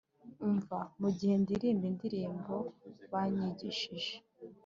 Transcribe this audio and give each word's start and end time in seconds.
umva 0.45 0.79
mugihe 0.99 1.33
ndirimba 1.43 1.85
indirimbo 1.91 2.55
banyigishije 3.11 4.15